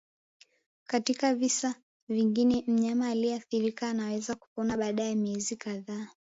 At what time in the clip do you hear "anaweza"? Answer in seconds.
3.89-4.35